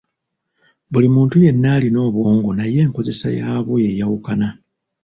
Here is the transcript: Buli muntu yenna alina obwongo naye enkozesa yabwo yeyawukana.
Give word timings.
Buli 0.91 1.07
muntu 1.15 1.35
yenna 1.45 1.69
alina 1.75 1.99
obwongo 2.07 2.49
naye 2.55 2.77
enkozesa 2.85 3.27
yabwo 3.39 3.73
yeyawukana. 3.85 4.47